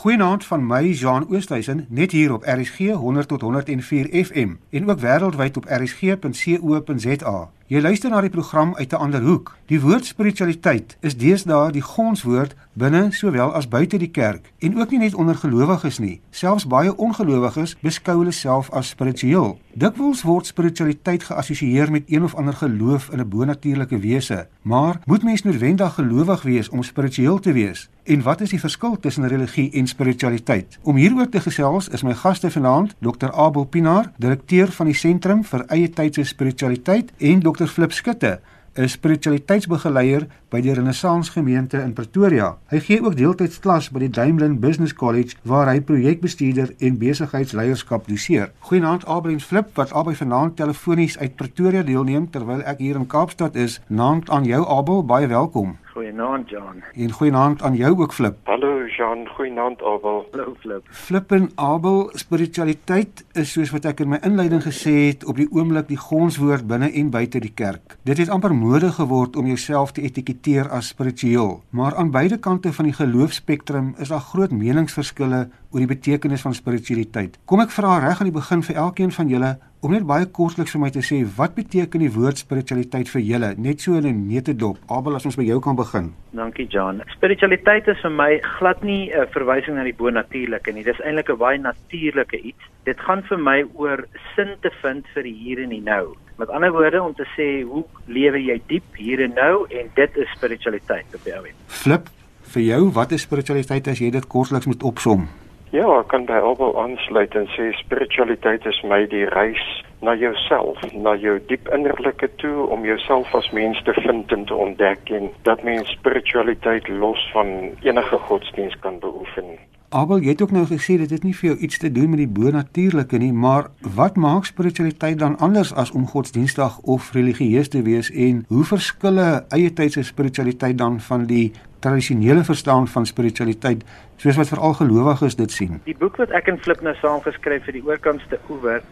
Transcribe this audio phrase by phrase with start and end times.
[0.00, 5.00] Goeienaand van my Jean Oosthuizen net hier op RSG 100 tot 104 FM en ook
[5.00, 7.50] wêreldwyd op rsg.co.za.
[7.70, 9.56] Jy luister na die program uit 'n ander hoek.
[9.66, 14.90] Die woord spiritualiteit is deesdae die gonswoord binne sowel as buite die kerk en ook
[14.90, 16.20] nie net onder gelowiges nie.
[16.30, 19.58] Selfs baie ongelowiges beskou hulle self as spiritueel.
[19.74, 25.22] Dikwels word spiritualiteit geassosieer met een of ander geloof in 'n bonatuurlike wese, maar moet
[25.22, 27.88] mens noodwendig gelowig wees om spiritueel te wees?
[28.04, 30.78] En wat is die verskil tussen religie en spiritualiteit?
[30.82, 33.30] Om hieroor te gesels is my gaste vanaand Dr.
[33.30, 37.59] Abel Pinaar, direkteur van die Sentrum vir Eie Tydse Spiritualiteit en Dr.
[37.66, 38.40] Flip Skutte,
[38.78, 42.56] 'n spiritualiteitsbegeleier by die Renaissance Gemeente in Pretoria.
[42.70, 48.06] Hy gee ook deeltyds klas by die Daimlin Business College waar hy projekbestuurder en besigheidsleierskap
[48.06, 48.52] doseer.
[48.60, 53.56] Goeienaand en Flip wat albei vanaand telefonies uit Pretoria deelneem terwyl ek hier in Kaapstad
[53.56, 53.80] is.
[53.88, 55.78] Naand aan jou Abel, baie welkom.
[55.90, 56.82] Goeienaand Jan.
[56.94, 58.36] En goeienaand aan jou ook Flip.
[58.44, 60.28] Hallo Jan, goeienaand Abel.
[60.30, 60.86] Hallo Flip.
[60.90, 65.48] Flip en Abel, spiritualiteit is soos wat ek in my inleiding gesê het, op die
[65.50, 67.96] oomblik die gonswoord binne en buite die kerk.
[68.06, 72.70] Dit het amper mode geword om jouself te etiketeer as spiritueel, maar aan beide kante
[72.72, 77.38] van die geloofspektrum is daar groot meningsverskille oor die betekenis van spiritualiteit.
[77.50, 80.74] Kom ek vra reg aan die begin vir elkeen van julle om net baie kortliks
[80.74, 84.28] vir my te sê wat beteken die woord spiritualiteit vir julle, net so in 'n
[84.28, 84.76] neutedop.
[84.88, 86.12] Abel, as ons by jou kan begin.
[86.32, 87.02] Dankie John.
[87.16, 90.84] Spiritualiteit is vir my glad nie 'n verwysing na die bonatuurlike nie.
[90.84, 92.62] Dis eintlik 'n baie natuurlike iets.
[92.84, 96.14] Dit gaan vir my oor sin te vind vir die hier en die nou.
[96.38, 100.16] Met ander woorde om te sê hoe lewe jy diep hier en nou en dit
[100.16, 101.56] is spiritualiteit op die ou end.
[101.66, 102.08] Flip,
[102.42, 105.28] vir jou, wat is spiritualiteit as jy dit kortliks moet opsom?
[105.70, 109.62] Ja, ek kan by albei aansluit en sê spiritualiteit is my die reis
[110.02, 114.56] na jouself, na jou diep innerlike toe om jouself as mens te vind en te
[114.66, 117.52] ontdek en dat mens spiritualiteit los van
[117.86, 119.54] enige godsdiens kan beoefen.
[119.90, 122.20] Abel, jy het ook nou gesê dit het nie vir jou iets te doen met
[122.22, 127.82] die bonatuurlike nie, maar wat maak spiritualiteit dan anders as om godsdienstig of religieus te
[127.82, 131.50] wees en hoe verskille eie tydse spiritualiteit dan van die
[131.82, 133.82] tradisionele verstaan van spiritualiteit
[134.22, 135.82] soos wat veral gelowiges dit sien.
[135.90, 138.86] Die boek wat ek en Flip nou saam geskryf vir die oorkantste oewer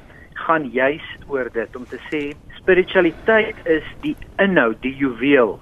[0.49, 2.25] gaan juis oor dit om te sê
[2.59, 5.61] spiritualiteit is die inhoud, die juweel,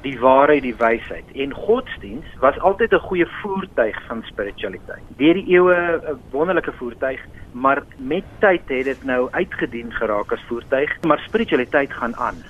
[0.00, 1.30] die waarheid, die wysheid.
[1.32, 5.04] En godsdiens was altyd 'n goeie voertuig van spiritualiteit.
[5.08, 7.20] Deur die eeue 'n wonderlike voertuig,
[7.50, 12.44] maar met tyd het dit nou uitgedien geraak as voertuig, maar spiritualiteit gaan aan.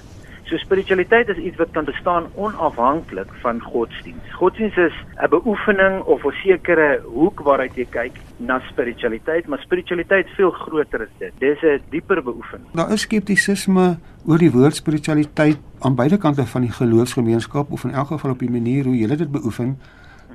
[0.46, 4.34] So spiritualiteit is iets wat kan bestaan onafhanklik van godsdiens.
[4.38, 10.26] Godsdiens is 'n beoefening of 'n sekere hoek waaruit jy kyk na spiritualiteit, maar spiritualiteit
[10.26, 11.32] is veel groter as dit.
[11.38, 12.68] Dis 'n dieper beoefening.
[12.72, 17.90] Daar is skeptisisme oor die woord spiritualiteit aan beide kante van die geloofsgemeenskap of in
[17.90, 19.78] elk geval op die manier hoe jy dit beoefen.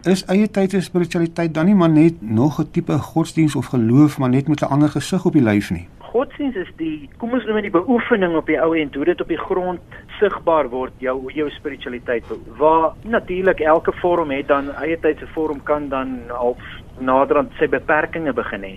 [0.04, 4.30] Is eie tydse spiritualiteit dan nie maar net nog 'n tipe godsdiens of geloof maar
[4.30, 5.88] net met 'n ander gesig op die lyf nie?
[6.12, 9.22] Godsdiens is die kom ons noem dit die beoefening op die ou end hoe dit
[9.24, 12.28] op die grond sigbaar word jou jou spiritualiteit
[12.60, 16.64] waar natuurlik elke vorm het dan eie tyd se vorm kan dan half
[17.00, 18.74] naderhand sy beperkings begin hê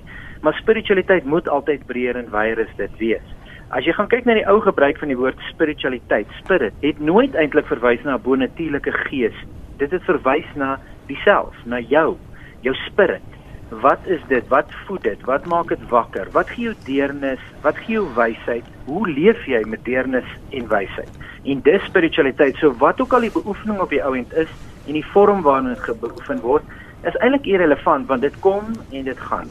[0.46, 3.34] maar spiritualiteit moet altyd breër en wyer as dit wees
[3.74, 7.34] As jy gaan kyk na die ou gebruik van die woord spiritualiteit, spirit, het nooit
[7.34, 9.34] eintlik verwys na 'n bonatuurlike gees.
[9.78, 10.78] Dit het verwys na
[11.08, 12.16] diself, na jou,
[12.60, 13.33] jou spirit.
[13.80, 14.48] Wat is dit?
[14.48, 15.20] Wat voed dit?
[15.24, 16.28] Wat maak dit wakker?
[16.32, 17.40] Wat gee jou deernis?
[17.62, 18.64] Wat gee jou wysheid?
[18.84, 21.10] Hoe leef jy met deernis en wysheid?
[21.44, 22.56] En dis spiritualiteit.
[22.60, 24.50] So wat ook al die beoefening op die ouend is
[24.86, 26.64] en die vorm waarin dit geoefen word,
[27.04, 29.48] is eintlik irrelevant want dit kom en dit gaan.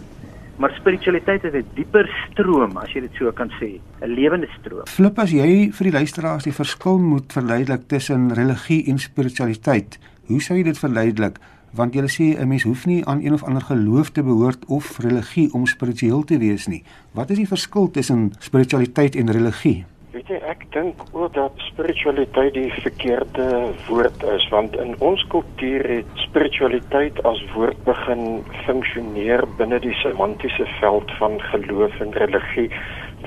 [0.57, 4.87] Maar spiritualiteit is 'n dieper stroom as jy dit so kan sê, 'n lewende stroom.
[4.87, 9.99] Flip as jy vir die luisteraars die verskil moet verduidelik tussen religie en spiritualiteit.
[10.27, 11.39] Hoe sou jy dit verduidelik?
[11.73, 14.97] Want julle sê 'n mens hoef nie aan een of ander geloof te behoort of
[14.97, 16.83] religie om spiritueel te wees nie.
[17.11, 19.85] Wat is die verskil tussen spiritualiteit en religie?
[20.11, 25.87] Weet jy, ek dink ook dat spiritualiteit die verkeerde woord is want in ons kultuur
[25.89, 32.69] het spiritualiteit as woord begin funksioneer binne die semantiese veld van geloof en religie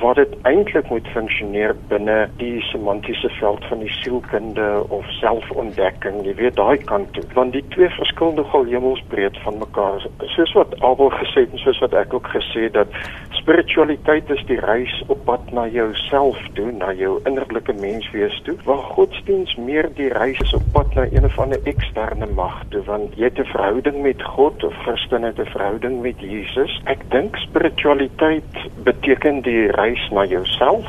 [0.00, 6.34] waar dit eintlik moet funksioneer binne die semantiese veld van die sielkunde of selfontdekking, jy
[6.40, 7.24] weet daai kant toe.
[7.34, 10.04] Want die twee verskil nogal hemelsbreed van mekaar.
[10.34, 12.92] Soos wat Abel gesê het en soos wat ek ook gesê dat
[13.40, 18.56] spiritualiteit is die reis op pad na jouself toe, na jou innerlike menswees toe.
[18.66, 22.82] Waar godsdiens meer die reis is op pad na een of ander eksterne mag toe,
[22.90, 26.80] want jy het 'n verhouding met God of Christen het 'n verhouding met Jesus.
[26.84, 28.52] Ek dink spiritualiteit
[28.84, 30.86] beteken die reis reis na jouself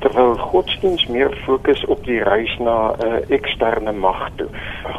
[0.00, 4.48] terwyl godsdiens meer fokus op die reis na 'n uh, eksterne mag toe.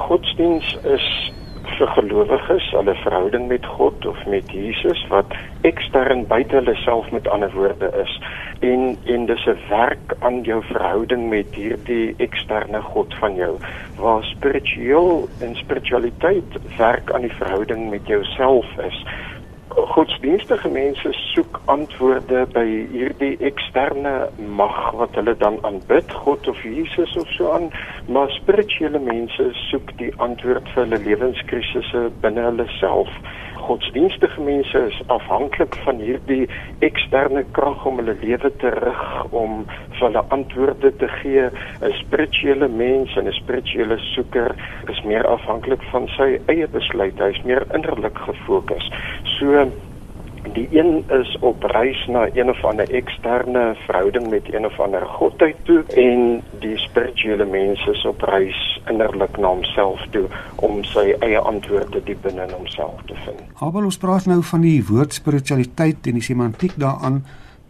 [0.05, 1.07] Godsdiens is
[1.77, 5.33] vir gelowiges hulle verhouding met God of met Jesus wat
[5.69, 8.13] ekstern buite hulle self met ander woorde is
[8.69, 13.53] en en dis 'n werk aan jou verhouding met hierdie eksterne God van jou
[13.97, 19.05] waar spiritueel en spiritualiteit werk aan die verhouding met jouself is
[19.75, 24.13] godsdienstige mense soek antwoorde by hierdie eksterne
[24.59, 27.69] mag wat hulle dan aanbid, God of Jesus of so aan,
[28.07, 33.13] maar spirituele mense soek die antwoord vir hulle lewenskrisisse binne hulle self
[33.71, 36.47] godsdienstige mense is afhanklik van hierdie
[36.87, 39.03] eksterne krag om hulle lewe te rig
[39.43, 41.45] om vir hulle antwoorde te gee.
[41.79, 44.55] 'n Spirituele mens en 'n spirituele soeker
[44.93, 47.19] is meer afhanklik van sy eie besluit.
[47.19, 48.91] Hy is meer innerlik gefokus.
[49.37, 49.71] So
[50.53, 55.05] die een is op reis na een of ander eksterne verhouding met een of ander
[55.05, 61.13] godheid toe en die spirituele mens is op reis innerlik na homself toe om sy
[61.19, 63.43] eie antwoorde diep binne in homself te vind.
[63.59, 67.21] Abel ons praat nou van die woord spiritualiteit en die semantiek daaraan.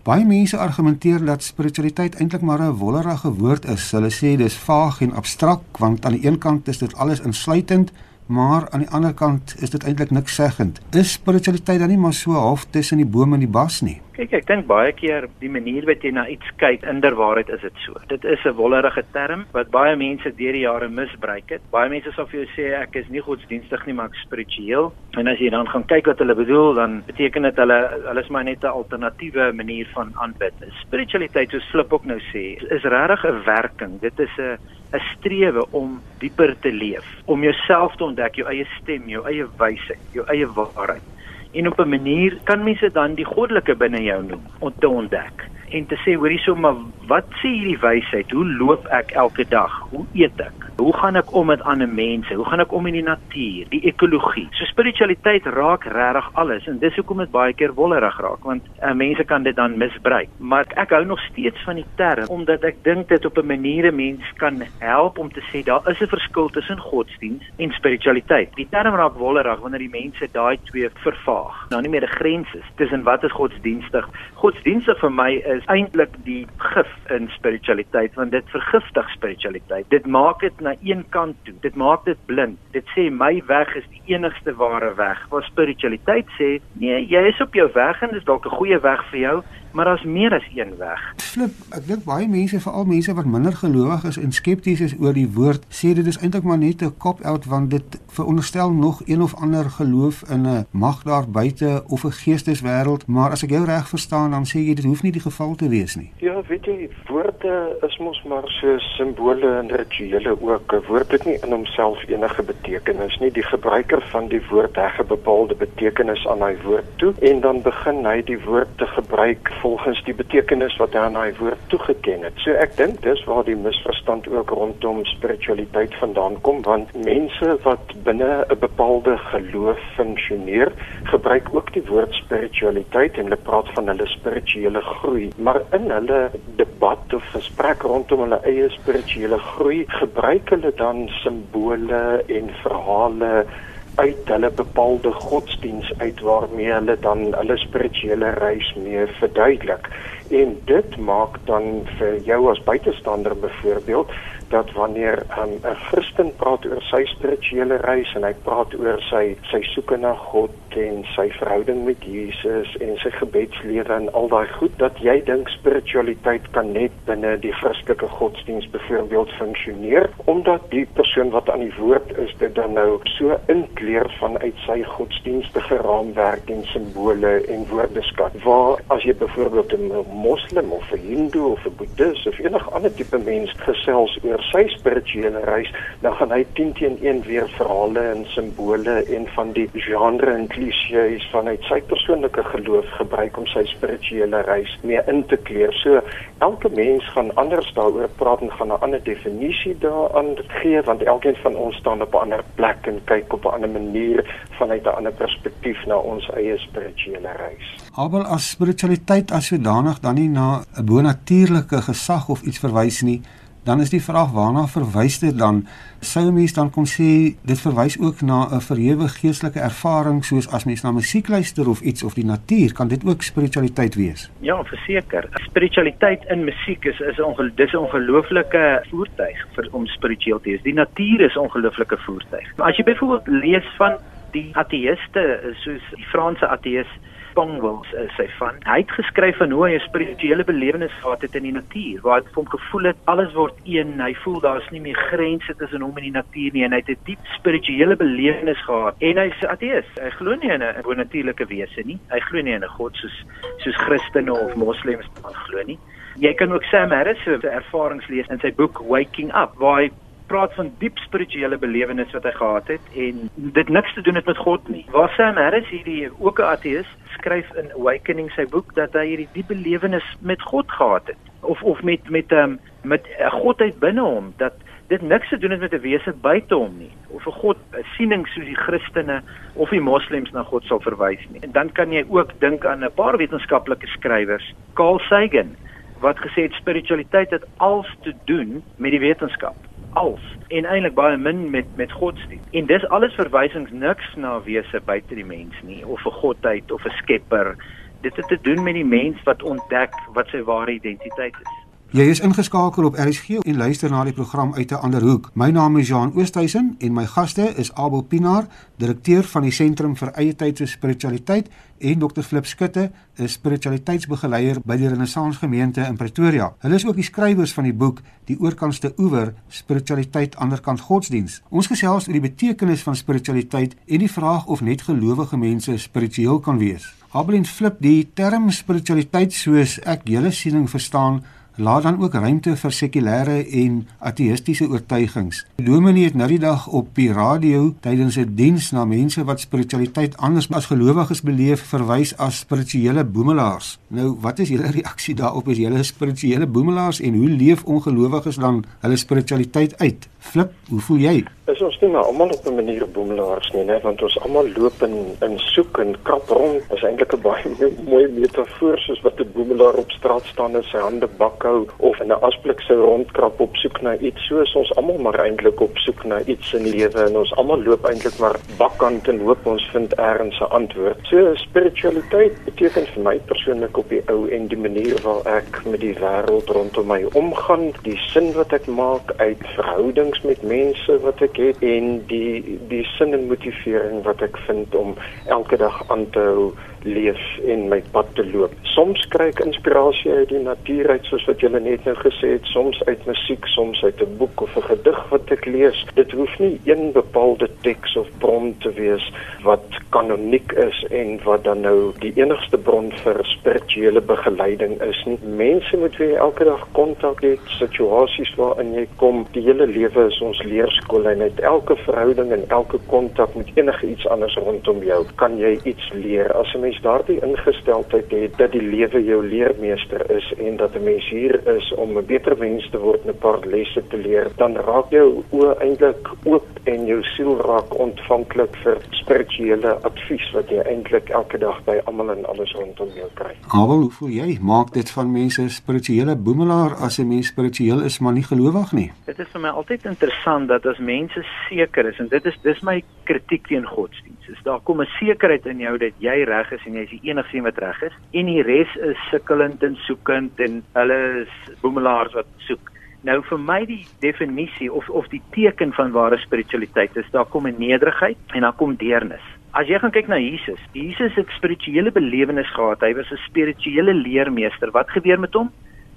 [0.03, 3.91] Baie mense argumenteer dat spiritualiteit eintlik maar 'n wollerige woord is.
[3.91, 7.91] Hulle sê dis vaag en abstrakt want aan die een kant is dit alles insluitend
[8.31, 10.80] maar aan die ander kant is dit eintlik niks seggend.
[10.95, 14.00] Is spiritualiteit dan nie maar so half tussen die boom en die bas nie?
[14.12, 17.78] Kyk, ek dink baie keer die manier wat jy na iets kyk, inderwaarheid is dit
[17.86, 17.96] so.
[18.10, 21.62] Dit is 'n wollerige term wat baie mense deur die jare misbruik het.
[21.72, 24.92] Baie mense sal vir jou sê ek is nie godsdienstig nie, maar ek spiritueel.
[25.18, 28.30] En as jy dan gaan kyk wat hulle bedoel, dan beteken dit hulle hulle is
[28.30, 30.54] maar net 'n alternatiewe manier van aanbid.
[30.84, 34.02] Spiritualiteit, soos Flip ook nou sê, is regtig 'n werking.
[34.02, 34.58] Dit is 'n
[34.94, 39.48] 'n strewe om dieper te leef, om jouself te ontdek, jou eie stem, jou eie
[39.58, 41.02] wysheid, jou eie waarheid.
[41.51, 45.48] En op 'n manier kan mense dan die goddelike binne jou noem om te ontdek
[45.69, 46.75] en te sê hoorie so maar
[47.07, 48.31] wat sê hierdie wysheid?
[48.31, 49.80] Hoe loop ek elke dag?
[49.89, 50.70] Hoe eet ek?
[50.81, 52.33] Hoe gaan ek om met ander mense?
[52.33, 54.48] Hoe gaan ek om in die natuur, die ekologie?
[54.57, 58.89] So spiritualiteit raak regtig alles en dis hoekom dit baie keer wollerig raak want uh,
[58.98, 60.31] mense kan dit dan misbruik.
[60.39, 63.92] Maar ek, hou nog steeds van die term omdat ek dink dit op 'n manier
[63.92, 68.50] 'n mens kan help om te sê daar is 'n verskil tussen godsdiens en spiritualiteit.
[68.56, 71.69] Die term raak wollerig wanneer die mense daai twee vervaag.
[71.69, 74.10] Nou nie meer 'n grens is tussen wat is godsdienstig.
[74.34, 79.86] Godsdienstig vir my is eintlik die gif in spiritualiteit want dit vergiftig spiritualiteit.
[79.89, 81.53] Dit maak dit na een kant toe.
[81.62, 82.57] Dit maak dit blind.
[82.71, 85.19] Dit sê my weg is die enigste ware weg.
[85.29, 89.03] Waar spiritualiteit sê nee, jy is op jou weg en dis dalk 'n goeie weg
[89.12, 89.38] vir jou,
[89.73, 91.13] maar daar's meer as een weg.
[91.15, 95.13] Flip, ek dink baie mense, veral mense wat minder gelowig is en skepties is oor
[95.13, 99.21] die woord, sê dit is eintlik maar net 'n cop-out want dit veronderstel nog een
[99.21, 103.65] of ander geloof in 'n mag daar buite of 'n geesteswêreld, maar as ek jou
[103.65, 106.12] reg verstaan, dan sê jy dit hoef nie die geval te wees nie.
[106.17, 110.74] Ja, weet jy, woorde is mos maar so simbole en rituele ook.
[110.74, 113.31] 'n Woord het nie in homself enige betekenis nie.
[113.31, 117.62] Die gebruiker van die woord heg 'n bepaalde betekenis aan hy woord toe en dan
[117.62, 122.25] begin hy die woord te gebruik volgens die betekenis wat hy aan daai woord toegeken
[122.28, 122.38] het.
[122.44, 127.94] So ek dink dis waar die misverstand ook rondom spiritualiteit vandaan kom want mense wat
[128.06, 130.72] binne 'n bepaalde geloof funksioneer,
[131.13, 136.22] gebruik ook die woord spiritualiteit en hulle praat van hulle spirituele groei, maar in hulle
[136.56, 143.46] debat of gesprek rondom hulle eie spirituele groei, gebruik hulle dan simbole en verhale
[143.95, 149.89] uit hulle bepaalde godsdiens uit waarmee hulle dan hulle spirituele reis meer verduidelik.
[150.29, 154.12] En dit maak dan vir jou as buitestander byvoorbeeld
[154.51, 159.36] dat wanneer um, 'n Christen praat oor sy spirituele reis en hy praat oor sy
[159.51, 164.48] sy soeke na God en sy verhouding met Jesus en sy gebedslewe en al daai
[164.60, 170.86] goed dat jy dink spiritualiteit kan net binne die Christelike godsdiens byvoorbeeld funksioneer omdat die
[171.00, 176.50] persoon wat aan die woord is dit dan nou so inkleer vanuit sy godsdienstige raamwerk
[176.53, 178.36] en simbole en woordeskat.
[178.46, 182.93] Waar as jy byvoorbeeld 'n moslim of 'n hindoe of 'n boeddhis of enige ander
[182.93, 185.69] tipe mens gesels oor sy spirituele reis,
[186.01, 190.48] dan gaan hy 10 teen 1 weer verhale en simbole en van die genre en
[190.48, 195.74] klisjées vanuit sy persoonlike geloof gebruik om sy spirituele reis mee in te kleer.
[195.83, 196.01] So
[196.39, 201.38] elke mens gaan anders daaroor praat en gaan 'n ander definisie daaraan gee want elkeen
[201.43, 204.25] van ons staan op 'n ander plek en kyk op 'n ander manier
[204.60, 207.67] vanuit 'n ander perspektief na ons eie spirituele reis.
[207.95, 213.21] Abel as spiritualiteit as sodanig dan nie na 'n bonatuurlike gesag of iets verwys nie,
[213.63, 215.65] dan is die vraag waarna verwys dit dan?
[216.00, 220.65] Sou mens dan kon sê dit verwys ook na 'n verhewe geestelike ervaring soos as
[220.65, 224.32] mens na musiek luister of iets of die natuur, kan dit ook spiritualiteit wees?
[224.39, 225.30] Ja, verseker.
[225.34, 230.63] Spiritualiteit in musiek is is 'n dis 'n ongelooflike voertuig vir om spiritueel te wees.
[230.63, 232.48] Die natuur is 'n ongelooflike voertuig.
[232.58, 233.94] As jy byvoorbeeld lees van
[234.32, 236.88] die ateëste soos die Franse ateës
[237.31, 238.59] Spongwells is sy van.
[238.67, 242.21] Hy het geskryf van hoe hy 'n spirituele belewenis gehad het in die natuur, waar
[242.21, 245.97] hy hom gevoel het alles word een, hy voel daar's nie meer grense tussen hom
[245.97, 248.95] en die natuur nie en hy het 'n diep spirituele belewenis gehad.
[249.00, 249.88] En hy's ateïs.
[250.01, 252.00] Hy glo nie in 'n bonatuurlike wese nie.
[252.09, 253.25] Hy glo nie in 'n God soos
[253.57, 255.07] soos Christene of Moslems
[255.47, 255.79] glo nie.
[256.19, 259.89] Jy kan ook Sam Harris se ervarings lees in sy boek Waking Up, waar hy
[260.31, 264.25] praat van diep spirituele belewenis wat hy gehad het en dit niks te doen het
[264.29, 264.85] met God nie.
[264.95, 269.29] Waar Sam Harris hierdie ook 'n ateïs skryf in Awakening sy boek dat hy hierdie
[269.33, 273.79] diepe belewenis met God gehad het of of met met um, met 'n uh, godheid
[273.79, 274.53] binne hom dat
[274.88, 277.83] dit niks te doen het met 'n wese buite hom nie of 'n god 'n
[277.97, 279.21] siening soos die Christene
[279.53, 281.41] of die moslems na God sal verwys nie.
[281.41, 285.55] En dan kan jy ook dink aan 'n paar wetenskaplike skrywers, Carl Sagan
[286.00, 289.55] wat gesê het spiritualiteit het alles te doen met die wetenskap
[289.91, 292.48] als en eintlik baie min met met godsdienst.
[292.51, 296.86] En dis alles verwysings niks na wese buite die mens nie of 'n godheid of
[296.86, 297.55] 'n skepper.
[298.01, 301.61] Dit het te doen met die mens wat ontdek wat sy ware identiteit is.
[301.91, 305.29] Jy is ingeskakel op RSG en luister na die program uit 'n ander hoek.
[305.33, 309.98] My naam is Johan Oosthuizen en my gaste is Abel Pinaar, direkteur van die Sentrum
[309.98, 315.81] vir Eie Tyd en Spiritualiteit en Dr Flip Skutte, 'n spiritualiteitsbegeleier by die Renaissance Gemeente
[315.81, 316.53] in Pretoria.
[316.60, 321.41] Hulle is ook die skrywers van die boek Die Oorkantste Oewer: Spiritualiteit anderkant godsdiens.
[321.50, 326.39] Ons gesels oor die betekenis van spiritualiteit en die vraag of net gelowige mense spiritueel
[326.39, 326.93] kan wees.
[327.12, 331.24] Abel en Flip, die term spiritualiteit soos ek julle siening verstaan,
[331.62, 335.44] laat dan ook ruimte vir sekulêre en ateïstiese oortuigings.
[335.62, 340.18] Dominee het nou die dag op die radio tydens 'n diens na mense wat spiritualiteit
[340.18, 343.80] anders as gelowiges beleef verwys as spirituele boemelaars.
[343.88, 345.48] Nou, wat is julle reaksie daarop?
[345.48, 350.08] Is julle spirituele boemelaars en hoe leef ongelowiges dan hulle spiritualiteit uit?
[350.20, 351.25] Flip, hoe voel jy?
[351.51, 353.81] Is ons nie maar almal op 'n manier boemelaars nie, né?
[353.81, 354.96] Want ons almal loop in
[355.27, 356.62] in soek en krap rond.
[356.74, 360.77] Is eintlik 'n baie mooi metafoor soos wat 'n boemelaar op straat staan en sy
[360.77, 364.27] hande bakhou of in 'n asblik se rondkrap op soek na iets.
[364.27, 367.36] So is ons almal maar eintlik op soek na iets in die lewe en ons
[367.36, 370.98] almal loop eintlik maar bakkant en hoop ons vind eers 'n antwoord.
[371.01, 375.79] So spiritualiteit beteken vir my persoonlik op die ou en die manier waar ek met
[375.79, 380.98] die wêreld rondom my omgaan, die sin wat ek maak uit verhouding verhoudings met mense
[381.01, 384.95] wat ek het en die die sin en motivering wat ek vind om
[385.25, 386.51] elke dag aan te hou
[386.83, 388.53] leef en my pad te loop.
[388.73, 392.45] Soms kry ek inspirasie uit die natuur uit soos wat julle net nou gesê het,
[392.53, 395.85] soms uit musiek, soms uit 'n boek of 'n gedig wat ek lees.
[395.95, 399.11] Dit hoef nie een bepaalde teks of bron te wees
[399.43, 405.17] wat kanoniek is en wat dan nou die enigste bron vir spirituele begeleiding is nie.
[405.23, 409.25] Mense moet weer elke dag kontak hê, situasies waarin jy kom.
[409.31, 413.88] Die hele lewe is ons leerskool en uit elke verhouding en elke kontak met enige
[413.88, 416.31] iets anders rondom jou kan jy iets leer.
[416.33, 420.84] As 'n mens daardie ingesteldheid het dat die lewe jou leermeester is en dat 'n
[420.84, 424.28] mens hier is om 'n beter mens te word en 'n paar lesse te leer,
[424.38, 430.51] dan raak jou oë eintlik oop en jou siel raak ontvanklik vir spirituele advies wat
[430.53, 433.34] jy eintlik elke dag by almal en alles rondom jou kry.
[433.50, 434.38] Abel, hoe voel jy?
[434.41, 438.91] Maak dit van mense spirituele boemelaar as 'n mens spiritueel is maar nie gelowig nie?
[439.06, 442.62] Dit is vir my altyd interessant dat as mense seker is en dit is dis
[442.62, 444.30] my kritiek teen godsdienst.
[444.30, 447.10] Is daar kom 'n sekerheid in jou dat jy reg is en jy is die
[447.10, 451.34] enigste een wat reg is en die res is sukkelend en soekend en hulle is
[451.62, 452.72] boemelaars wat soek.
[453.08, 457.48] Nou vir my die definisie of of die teken van ware spiritualiteit is daar kom
[457.48, 459.25] 'n nederigheid en dan kom deernis.
[459.51, 462.81] As jy gaan kyk na Jesus, Jesus het spirituele belewenis gehad.
[462.81, 464.72] Hy was 'n spirituele leermeester.
[464.72, 465.51] Wat gebeur met hom?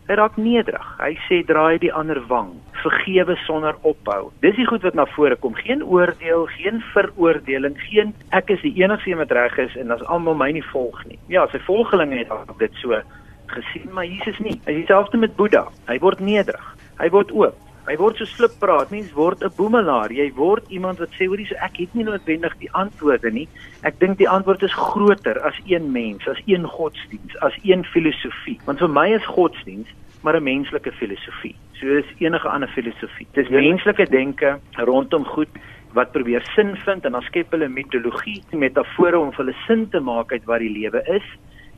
[0.09, 0.87] Hy raak nederig.
[0.99, 4.33] Hy sê draai die ander wang, vergewe sonder ophou.
[4.41, 5.55] Dis die goed wat na vore kom.
[5.55, 10.03] Geen oordeel, geen veroordeling, geen ek is die enigste een wat reg is en as
[10.03, 11.19] almal my nie volg nie.
[11.29, 13.01] Ja, sy volgelinge het dit so
[13.47, 14.61] gesien, maar Jesus nie.
[14.65, 15.69] Hy is dieselfde met Boeddha.
[15.87, 16.75] Hy word nederig.
[16.99, 17.61] Hy word oop.
[17.85, 20.13] Hy word so slip praat, mens word 'n boemelaar.
[20.13, 23.49] Jy word iemand wat sê hoorie so ek het nie noodwendig die antwoorde nie.
[23.83, 28.59] Ek dink die antwoord is groter as een mens, as een godsdiens, as een filosofie.
[28.65, 29.89] Want vir my is godsdiens
[30.25, 31.55] maar 'n menslike filosofie.
[31.73, 33.27] So is enige ander filosofie.
[33.33, 35.53] Dis menslike denke rondom goed
[35.93, 40.01] wat probeer sin vind en dan skep hulle mitologie, metafore om vir hulle sin te
[40.01, 41.27] maak uit wat die lewe is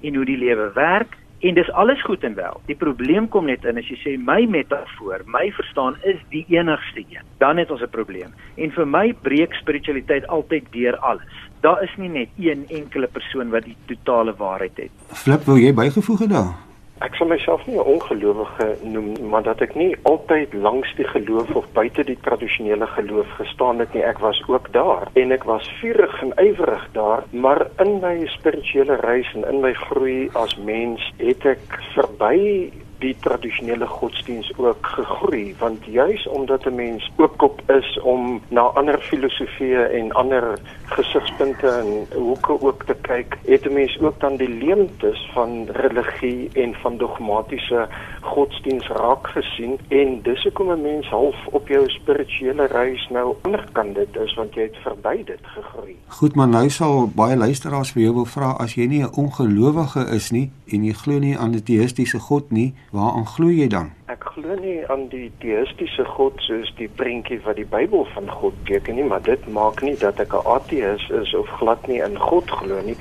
[0.02, 1.16] en hoe die lewe werk
[1.46, 2.60] En dis alles goed en wel.
[2.66, 7.04] Die probleem kom net in as jy sê my metafoor, my verstaan is die enigste
[7.06, 7.22] een.
[7.38, 8.34] Dan het ons 'n probleem.
[8.56, 11.34] En vir my breek spiritualiteit altyd deur alles.
[11.60, 14.90] Daar is nie net een enkele persoon wat die totale waarheid het.
[15.06, 16.65] Flip, wou jy bygevoeg het daar?
[17.04, 21.50] Ek sal myself nie 'n ongelowige noem, maar dat ek nie altyd langs die geloof
[21.54, 24.02] of buite die tradisionele geloof gestaan het nie.
[24.02, 28.96] Ek was ook daar en ek was vurig en ywerig daar, maar in my spirituele
[28.96, 35.54] reis en in my groei as mens het ek verby die tradisionele godsdiens ook gegroei
[35.58, 42.06] want juis omdat 'n mens oopkop is om na ander filosofieë en ander gesigspunte en
[42.14, 46.96] hoeke ook te kyk, het 'n mens ook dan die leemtes van religie en van
[46.96, 47.88] dogmatiese
[48.20, 53.64] godsdiens raak gesien en dis hoekom 'n mens half op jou spirituele reis nou ander
[53.72, 55.96] kan dit is want jy het verby dit gegroei.
[56.06, 60.06] Goed, maar nou sal baie luisteraars vir jou wil vra as jy nie 'n ongelowige
[60.14, 63.90] is nie en jy glo nie aan die teïstiese God nie, waaraan glo jy dan?
[64.12, 68.60] Ek glo nie aan die teïstiese God soos die prentjie wat die Bybel van God
[68.68, 72.14] teken nie, maar dit maak nie dat ek 'n ateïs is of glad nie in
[72.28, 72.94] God glo nie.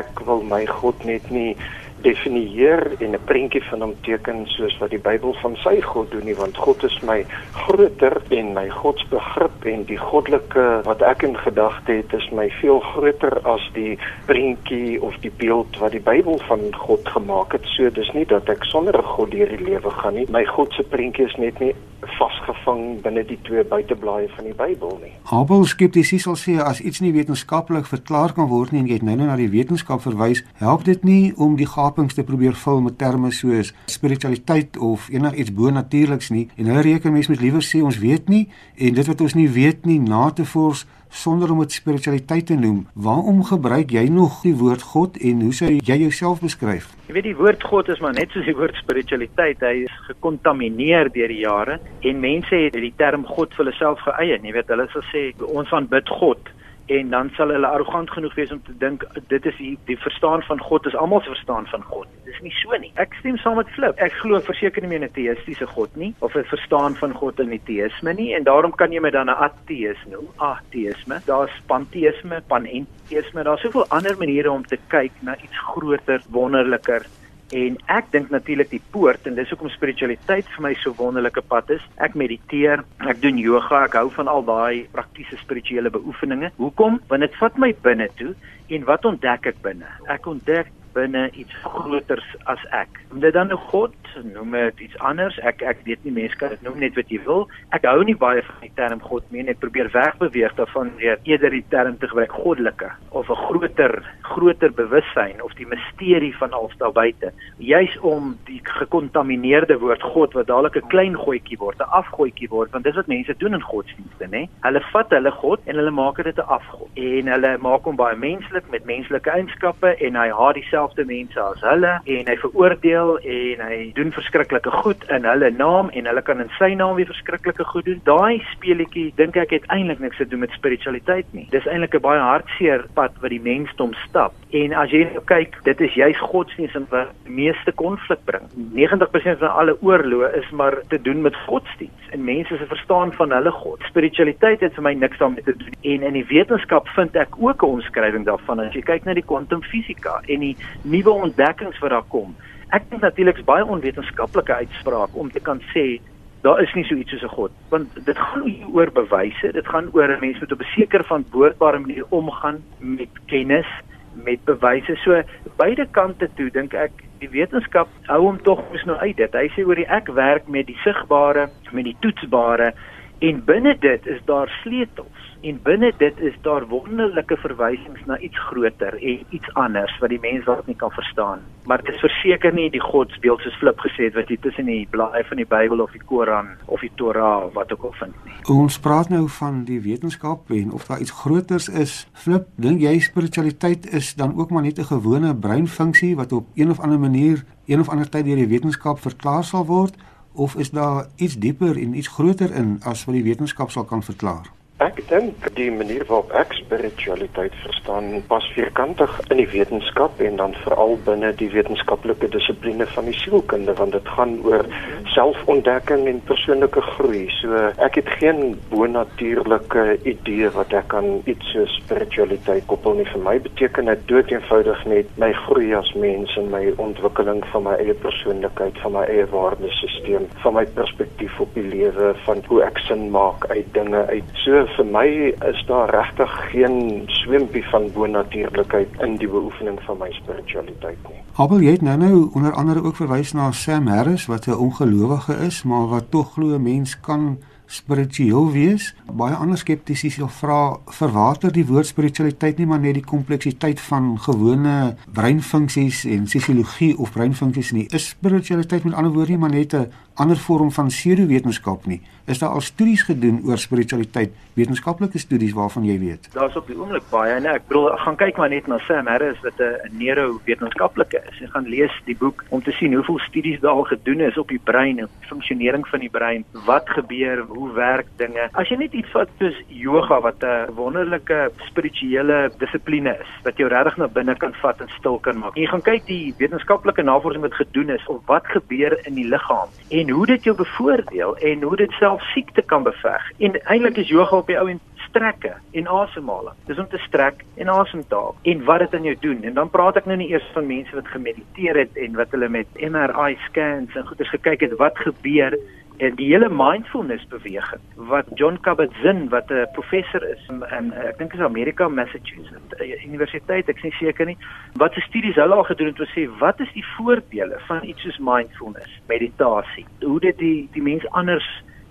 [0.00, 1.56] Ek wil my God net nie
[2.02, 6.24] definieer en 'n prentjie van hom teken soos wat die Bybel van sy God doen
[6.24, 11.36] nie want God is my groter en my godsbegrip en die goddelike wat ek in
[11.36, 16.38] gedagte het is my veel groter as die prentjie of die beeld wat die Bybel
[16.48, 17.64] van God gemaak het.
[17.76, 20.26] So dis nie dat ek sonder 'n God deur die lewe gaan nie.
[20.28, 21.74] My God se prentjie is net nie
[22.18, 25.12] vasgevang binne die twee buiteblaaie van die Bybel nie.
[25.30, 29.06] Abel skeptisie sal sê as iets nie wetenskaplik verklaar kan word nie en jy het
[29.06, 32.80] nou nou na die wetenskap verwys, help dit nie om die gapings te probeer vul
[32.86, 36.46] met terme soos spiritualiteit of enigiets bonatuurliks nie.
[36.56, 39.48] En hulle reken mense moet liewer sê ons weet nie en dit wat ons nie
[39.48, 42.86] weet nie na te vors sonder om dit spiritualiteit te noem.
[42.94, 46.88] Waarom gebruik jy nog die woord God en hoe sou jy jouself beskryf?
[47.08, 49.60] Jy weet die woord God is maar net soos die woord spiritualiteit.
[49.60, 54.00] Hy is gekontamineer deur die jare en mense het die term God vir hulle self
[54.06, 54.46] geëien.
[54.46, 56.54] Jy weet hulle sal sê ons aanbid God
[56.86, 60.42] en dan sal hulle arrogant genoeg wees om te dink dit is die, die verstaan
[60.42, 62.08] van God is almal se verstaan van God.
[62.24, 62.92] Dis nie so nie.
[62.94, 63.96] Ek stem saam met Flip.
[63.98, 67.40] Ek glo verseker nie meer in 'n teïstiese God nie of 'n verstaan van God
[67.40, 70.26] in die teïsme nie en daarom kan jy my dan 'n ateïs noem.
[70.38, 71.20] Ateïsme.
[71.26, 73.44] Daar's panteïsme, panenteïsme.
[73.44, 77.06] Daar's soveel ander maniere om te kyk na iets groter, wonderliker
[77.50, 81.72] En ek dink natuurlik die poort en dis hoekom spiritualiteit vir my so wonderlike pad
[81.74, 81.82] is.
[81.98, 86.52] Ek mediteer, ek doen yoga, ek hou van al daai praktiese spirituele beoefeninge.
[86.60, 87.00] Hoekom?
[87.10, 88.36] Want dit vat my binne toe
[88.70, 89.90] en wat ontdek ek binne?
[90.06, 93.00] Ek ontdek binne iets groters as ek.
[93.10, 93.94] Noem dit dan 'n god,
[94.34, 95.38] noem dit iets anders.
[95.38, 97.48] Ek ek weet nie mense kan dit noem net wat jy wil.
[97.70, 99.48] Ek hou nie baie van die term god nie.
[99.48, 104.72] Ek probeer wegbeweeg daarvan weer eerder die term te gebruik goddelike of 'n groter groter
[104.72, 107.32] bewussyn of die misterie van alles daar buite.
[107.58, 112.70] Juis om die gekontamineerde woord god wat dadelik 'n klein goetjie word, 'n afgoetjie word,
[112.70, 114.48] want dis wat mense doen in godsdienste, nê?
[114.60, 116.88] Hulle vat hulle god en hulle maak dit 'n afgod.
[116.94, 121.40] En hulle maak hom baie menslik met menslike eienskappe en hy haat die dieselfde mense
[121.40, 126.22] as hulle en hy veroordeel en hy doen verskriklike goed in hulle naam en hulle
[126.24, 128.00] kan in sy naam weer verskriklike goed doen.
[128.04, 131.46] Daai speletjie dink ek het eintlik niks te doen met spiritualiteit nie.
[131.52, 134.32] Dis eintlik 'n baie hartseer pad wat die mensdom stap.
[134.52, 138.48] En as jy nou kyk, dit is juis godsdienst wat die meeste konflik bring.
[138.74, 143.32] 90% van alle oorloë is maar te doen met godsdienst en mense se verstaan van
[143.32, 143.80] hulle god.
[143.88, 145.74] Spiritualiteit het vir my niks daarmee te doen.
[145.82, 149.22] En in die wetenskap vind ek ook 'n omskrywing daarvan as jy kyk na die
[149.26, 152.36] kwantumfisika en die nuwe ontdekkings wat daar kom.
[152.70, 156.00] Ek dink natuurlik is baie onwetenskaplike uitspraak om te kan sê
[156.42, 159.90] daar is nie so iets soos 'n God, want dit gaan oor bewyse, dit gaan
[159.92, 163.66] oor 'n mens moet op 'n sekere van boordbare manier omgaan met kennis,
[164.14, 164.96] met bewyse.
[165.04, 165.22] So
[165.56, 169.32] beide kante toe dink ek die wetenskap hou hom tog mos nou uit dit.
[169.32, 172.72] Hy sê oor die ek werk met die sigbare, met die toetsbare
[173.20, 178.38] en binne dit is daar sleutels en binne dit is daar wonderlike verwysings na iets
[178.48, 181.40] groter en iets anders wat die mens dalk nie kan verstaan.
[181.64, 184.86] Maar dit is verseker nie die godsbeeld soos Flip gesê het wat jy tussen die
[184.90, 188.16] blaaie van die Bybel of die Koran of die Torah of wat ook al vind
[188.24, 188.36] nie.
[188.52, 191.96] Ons praat nou van die wetenskap en of daar iets groters is.
[192.12, 196.70] Flip, dink jy spiritualiteit is dan ook maar net 'n gewone breinfunksie wat op een
[196.70, 199.96] of ander manier een of ander tyd deur die wetenskap verklaar sal word?
[200.32, 204.02] Of is daar iets dieper en iets groter in as wat die wetenskap sal kan
[204.02, 204.50] verklaar?
[204.80, 210.54] Ek dink die manier waarop ek spiritualiteit verstaan pas vierkantig in die wetenskap en dan
[210.62, 214.64] veral binne die wetenskaplike dissipline van die sielkunde want dit gaan oor
[215.12, 217.26] selfontdekking en persoonlike groei.
[217.42, 223.08] So ek het geen bonatuurlike idee wat ek aan iets so spiritualiteit koppel nie.
[223.12, 227.68] Vir my beteken dit dood eenvoudig net my groei as mens en my ontwikkeling van
[227.68, 232.64] my eie persoonlikheid, van my eie waardesisteem, van my perspektief op die lewe, van hoe
[232.64, 234.34] ek sin maak uit dinge uit.
[234.46, 235.06] So vir my
[235.50, 241.20] is daar regtig geen swempie van bonatuurlikheid in die beoefening van my spiritualiteit nie.
[241.36, 245.62] Abel, jy nou nou onder andere ook verwys na Sam Harris wat 'n ongelowige is,
[245.62, 247.38] maar wat tog glo 'n mens kan
[247.70, 248.90] spiritueel wees.
[249.12, 250.60] Baie ander skeptici sal vra
[250.98, 257.14] verwater die woord spiritualiteit nie maar net die kompleksiteit van gewone breinfunksies en sosiologie of
[257.14, 257.86] breinfunksies nie.
[257.94, 262.00] Is spiritualiteit met ander woorde nie maar net 'n ander vorm van pseudowetenskap nie.
[262.30, 266.28] Is daar al studies gedoen oor spiritualiteit, wetenskaplike studies waarvan jy weet?
[266.34, 269.40] Daar's op die oomblik baie, nee, ek bedoel gaan kyk maar net na Sam Harris
[269.42, 271.38] wat 'n neurowetenskaplike is.
[271.40, 274.48] Jy gaan lees die boek om te sien hoeveel studies daar al gedoen is op
[274.48, 276.44] die brein en funksionering van die brein.
[276.66, 278.48] Wat gebeur, hoe werk dinge?
[278.52, 283.68] As jy net iets vat soos yoga wat 'n wonderlike spirituele dissipline is wat jou
[283.68, 285.56] regtig na binne kan vat en stil kan maak.
[285.56, 289.28] En jy gaan kyk die wetenskaplike navorsing wat gedoen is of wat gebeur in die
[289.28, 293.32] liggaam en hoe dit jou bevoordeel en hoe dit self siekte kan beveg.
[293.38, 296.54] En eintlik is yoga op die ou en strekke en asemhaling.
[296.66, 299.42] Dis om te strek en asem te haal en wat dit aan jou doen.
[299.42, 302.48] En dan praat ek nou nie eers van mense wat gemediteer het en wat hulle
[302.48, 305.58] met MRI scans en goeders gekyk het wat gebeur
[306.00, 311.18] en die hele mindfulness beweging wat John Kabat-Zinn wat 'n professor is in, in ek
[311.18, 314.36] dink is Amerika Massachusetts Universiteit ek is nie seker nie
[314.82, 317.84] wat se studies hulle al gedoen het om te sê wat is die voordele van
[317.84, 319.86] iets soos mindfulness meditasie?
[320.00, 321.48] Hoe dit die die mens anders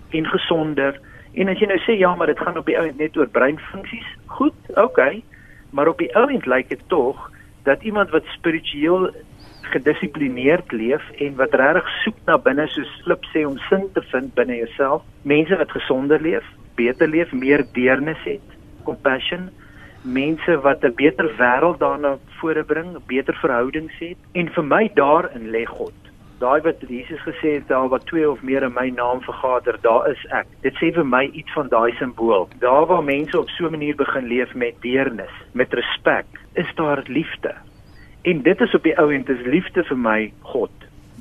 [0.10, 1.00] en gesonder
[1.34, 4.10] en as jy nou sê ja maar dit gaan op die ouend net oor breinfunksies
[4.26, 5.24] goed okay
[5.70, 7.30] maar op die ouend lyk dit tog
[7.64, 9.12] dat iemand wat spiritueel
[9.72, 14.34] gedissiplineerd leef en wat regtig soek na binne soos Flip sê om sin te vind
[14.38, 15.06] binne jouself.
[15.24, 19.50] Mense wat gesonder leef, beter leef, meer deernis het, compassion.
[20.04, 24.18] Mense wat 'n beter wêreld daarna voorbring, beter verhoudings het.
[24.34, 25.94] En vir my daarin lê God.
[26.40, 30.10] Daai wat Jesus gesê het, daar wat twee of meer in my naam vergader, daar
[30.10, 30.48] is ek.
[30.62, 32.48] Dit sê vir my iets van daai simbool.
[32.60, 37.04] Daar waar mense op so 'n manier begin leef met deernis, met respek, is daar
[37.08, 37.56] liefde.
[38.22, 40.72] En dit is op die ou end is liefde vir my God.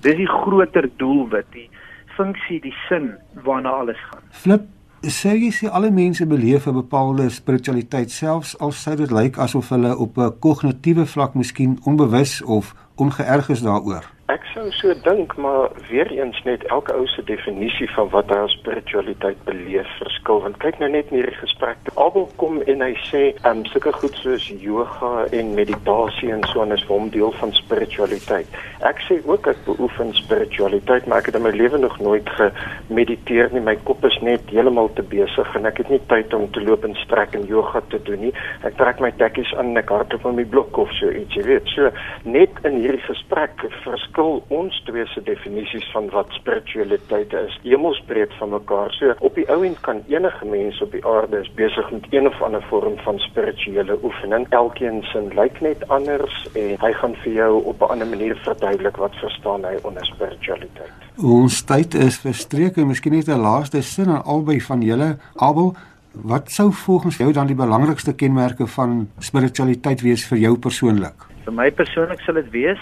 [0.03, 1.69] Dis die groter doelwit, die
[2.17, 3.13] funksie, die sin
[3.47, 4.25] waarna alles gaan.
[4.35, 4.67] Flip,
[5.07, 9.69] sê jy sê alle mense beleef 'n bepaalde spiritualiteit selfs al sou dit lyk asof
[9.69, 14.18] hulle op 'n kognitiewe vlak miskien onbewus of ongeërg is daaroor.
[14.29, 18.37] Ek sou so dink, maar weer eens net elke ou se definisie van wat hy
[18.45, 20.43] as spiritualiteit beleef verskil.
[20.45, 21.89] Want kyk nou net in hierdie gesprek.
[21.97, 26.61] Abel kom en hy sê, "Ehm um, sulke goed soos yoga en meditasie en so
[26.61, 28.47] en is vir hom deel van spiritualiteit."
[28.85, 33.49] Ek sê ook ek beoefen spiritualiteit, maar ek het in my lewe nog nooit gemediteer
[33.53, 33.61] nie.
[33.61, 36.85] My kop is net heeltemal te besig en ek het nie tyd om te loop
[36.85, 38.35] en strek en yoga te doen nie.
[38.63, 41.43] Ek trek my tekkies aan en ek hardloop op my blok of so iets, jy
[41.43, 41.67] weet.
[41.67, 41.91] So
[42.25, 48.33] net in hierdie gesprek verskil verskil ons twee se definisies van wat spiritualiteit is hemelsbreed
[48.39, 48.91] van mekaar.
[48.99, 52.27] So op die ou end kan enige mens op die aarde is besig met een
[52.27, 54.47] of ander vorm van spirituele oefening.
[54.51, 58.97] Elkeen sin lyk net anders en hy gaan vir jou op 'n ander manier verduidelik
[58.97, 60.93] wat verstaan hy onder spiritualiteit.
[61.23, 65.17] Ons tyd is verstreek en miskien net 'n laaste sin aan albei van julle.
[65.37, 65.75] Abel,
[66.13, 71.27] wat sou volgens jou dan die belangrikste kenmerke van spiritualiteit wees vir jou persoonlik?
[71.45, 72.81] Vir my persoonlik sal dit wees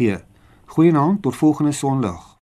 [0.64, 2.34] Goeienaand, tot volgende Sondag.